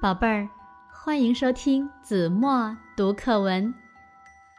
[0.00, 0.48] 宝贝儿，
[0.90, 3.74] 欢迎收听子墨读课文。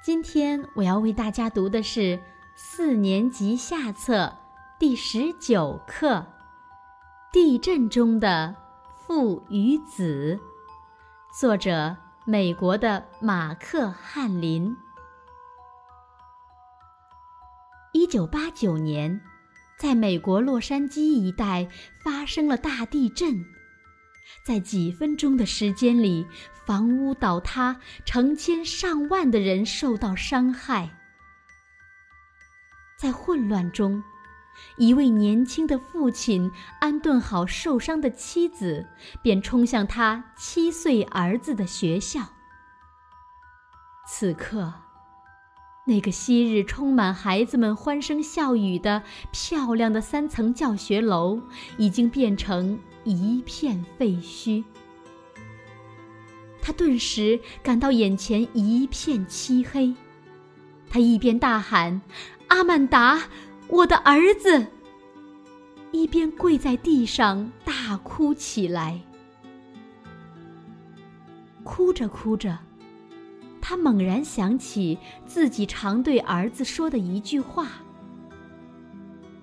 [0.04, 2.22] 今天我要为大家读的是
[2.54, 4.32] 四年级下册
[4.78, 6.18] 第十九课
[7.34, 8.56] 《地震中的
[8.96, 10.40] 父与子》，
[11.40, 14.78] 作者美国的马克·汉林。
[17.94, 19.20] 一九八九年，
[19.76, 21.68] 在美国洛杉矶一带
[22.04, 23.44] 发生了大地震。
[24.44, 26.26] 在几分钟的时间里，
[26.66, 30.98] 房屋倒塌，成千上万的人受到伤害。
[32.98, 34.04] 在混乱中，
[34.78, 38.88] 一位年轻的父亲安顿好受伤的妻子，
[39.24, 42.22] 便冲向他七岁儿子的学校。
[44.08, 44.74] 此刻，
[45.92, 51.42] 那个昔日充满孩子们欢声笑语的漂亮的三层教学楼，
[51.78, 52.80] 已经变成……
[53.04, 54.64] 一片废墟，
[56.62, 59.94] 他顿时感到眼前一片漆黑。
[60.88, 62.00] 他一边大喊
[62.48, 63.24] ：“阿曼达，
[63.68, 64.68] 我的儿子！”
[65.92, 69.02] 一边跪在地上大哭起来。
[71.64, 72.58] 哭着哭着，
[73.62, 77.68] 他猛然想起自己常对儿子说的一句话：“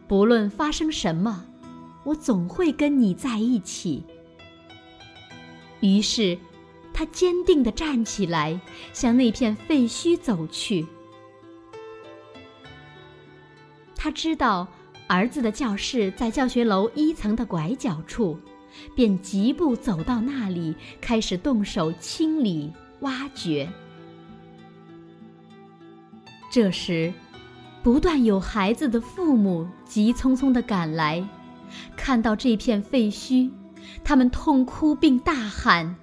[0.06, 1.44] 不论发生什么。”
[2.04, 4.02] 我总会跟你在一起。
[5.80, 6.38] 于是，
[6.94, 8.58] 他坚定地站起来，
[8.94, 10.86] 向那片废墟走去。
[13.94, 14.66] 他知道
[15.06, 18.38] 儿子的教室在教学楼一层的拐角处，
[18.94, 23.68] 便疾步走到那里，开始动手清理、挖掘。
[26.58, 27.14] 这时，
[27.84, 31.24] 不断有孩子的父母急匆匆地赶来。
[31.96, 33.48] 看到这片废墟，
[34.02, 35.94] 他们痛哭并大喊：“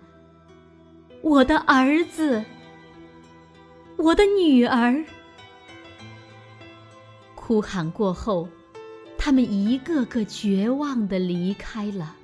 [1.22, 2.42] 我的儿子，
[3.98, 5.04] 我的女儿！”
[7.36, 8.48] 哭喊过后，
[9.18, 12.16] 他们一个个绝望地离开了。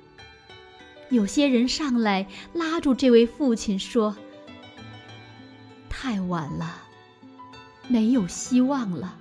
[1.10, 4.16] 有些人上来拉住这位父亲说
[5.90, 6.78] ：“太晚了，
[7.92, 9.18] 没有希望了。”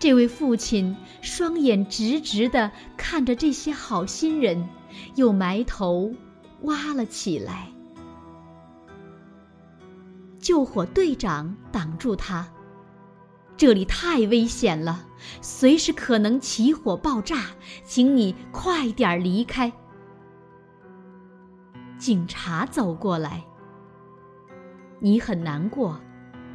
[0.00, 4.68] 这位父亲双眼直直地看着这些好心人，
[5.14, 6.12] 又埋头
[6.62, 7.68] 挖了起来。
[10.40, 12.48] 救火队长挡住他
[13.56, 15.06] ：“这里太危险了，
[15.40, 17.52] 随时可能起火爆炸，
[17.84, 19.72] 请你快点离开。”
[21.96, 23.44] 警察走过来
[24.98, 26.00] ：“你很难过，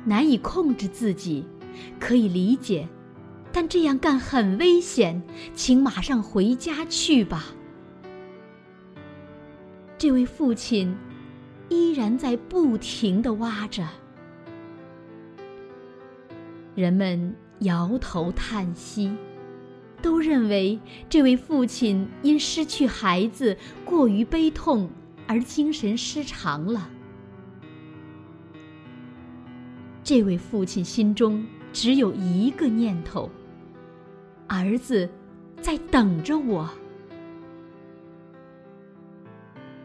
[0.08, 1.46] 难以控制自己，
[2.00, 2.88] 可以理解。”
[3.52, 5.22] 但这样干很危险，
[5.56, 7.46] 请马上回家去吧。
[9.98, 10.96] 这位父亲
[11.70, 13.88] 依然在不停的挖着，
[16.76, 19.12] 人们摇头叹息，
[20.04, 20.80] 都认为
[21.10, 24.88] 这位父亲因失去孩子过于悲痛
[25.26, 26.88] 而精神失常了。
[30.08, 33.30] 这位父亲心中只有一个念头。
[34.48, 35.10] 儿子，
[35.62, 36.70] 在等着我。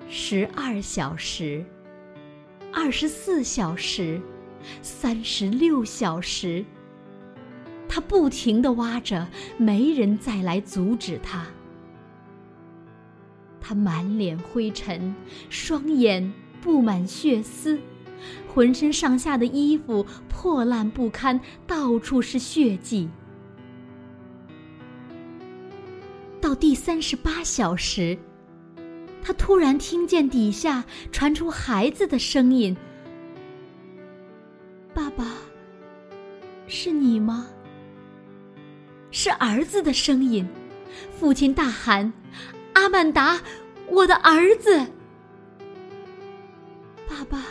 [0.08, 1.64] 十二小时，
[2.72, 4.20] 二十四小时，
[4.80, 6.64] 三十六小时。
[7.88, 11.44] 他不停的挖着，没人再来阻止他。
[13.60, 15.12] 他满脸灰尘，
[15.50, 17.76] 双眼布满血丝，
[18.46, 23.08] 浑身上下的衣服破烂不堪，到处是血迹。
[26.40, 28.18] 到第三十八小时，
[29.22, 32.76] 他突然听见底下传出孩子的声音
[34.92, 35.24] ：“爸爸，
[36.66, 37.46] 是你吗？”
[39.12, 40.46] 是儿子的声音。
[41.10, 42.12] 父亲大喊
[42.74, 43.40] ：“阿曼达，
[43.88, 44.78] 我的儿子！”
[47.08, 47.44] 爸爸，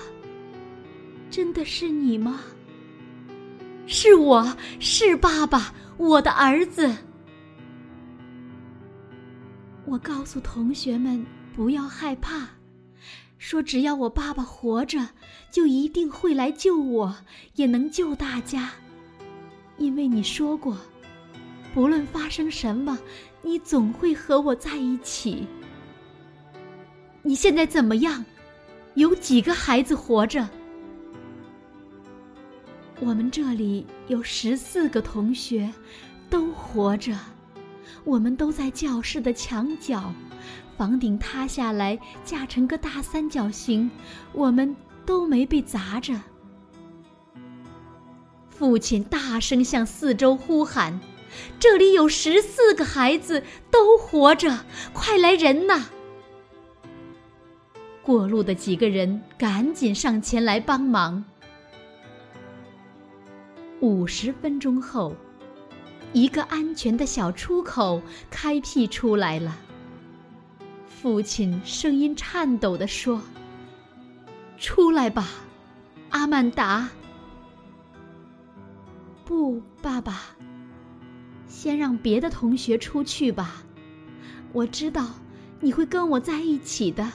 [1.31, 2.41] 真的是你吗？
[3.87, 6.93] 是我是爸爸，我的儿子。
[9.85, 11.25] 我告诉同学们
[11.55, 12.49] 不要害怕，
[13.37, 15.07] 说只要我爸爸活着，
[15.49, 17.15] 就一定会来救我，
[17.55, 18.69] 也能救大家。
[19.77, 20.77] 因为你说过，
[21.73, 22.99] 不论发生什么，
[23.41, 25.47] 你总会和我在一起。
[27.21, 28.23] 你现在怎么样？
[28.95, 30.47] 有几个孩子活着？
[33.01, 35.73] 我们这里有十四个同学，
[36.29, 37.17] 都活着。
[38.03, 40.13] 我们都在教室的墙角，
[40.77, 43.89] 房顶塌下来架成个大三角形，
[44.33, 46.13] 我们都没被砸着。
[48.49, 50.99] 父亲大声向四周呼喊
[51.59, 54.59] ：“这里有十四个孩子都活着，
[54.93, 55.89] 快来人呐！”
[58.03, 61.25] 过路的几个人赶紧上前来帮忙。
[63.81, 65.15] 五十分钟后，
[66.13, 67.99] 一个安全的小出口
[68.29, 69.57] 开辟出来了。
[70.85, 73.19] 父亲声音颤抖地说
[74.59, 75.27] ：“出来吧，
[76.11, 76.89] 阿曼达。”
[79.25, 80.21] 不，爸爸，
[81.47, 83.63] 先让别的同学出去吧。
[84.53, 85.07] 我知道
[85.59, 87.11] 你会跟我在一起的，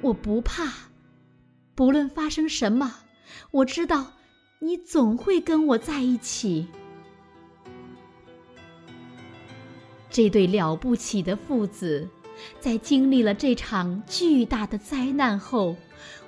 [0.00, 0.68] 我不怕。
[1.76, 2.92] 不论发生什么，
[3.52, 4.04] 我知道。
[4.64, 6.68] 你总会跟我在一起。
[10.08, 12.08] 这对了不起的父子，
[12.60, 15.74] 在经历了这场巨大的灾难后，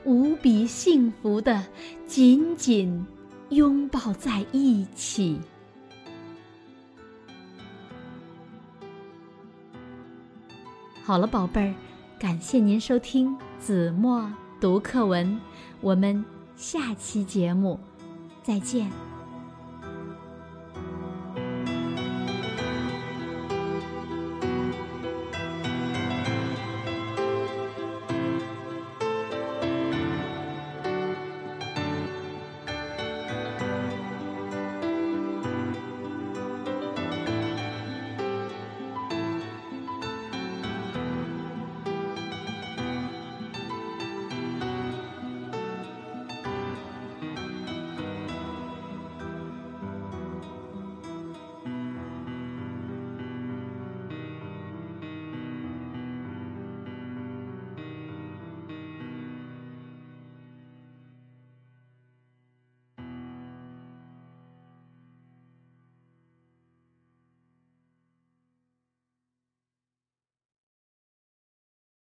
[0.02, 1.64] 无比幸福的
[2.08, 3.06] 紧紧
[3.50, 5.38] 拥抱在一起。
[11.04, 11.74] 好了，宝贝儿，
[12.18, 14.28] 感谢您收听子墨
[14.60, 15.40] 读课文，
[15.80, 16.24] 我们
[16.56, 17.78] 下期节目。
[18.44, 19.13] 再见。